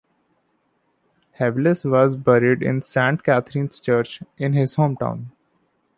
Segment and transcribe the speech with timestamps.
[1.39, 5.25] Hevelius was buried in Saint Catherine's Church in his hometown.